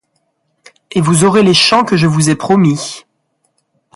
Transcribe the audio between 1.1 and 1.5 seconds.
aurez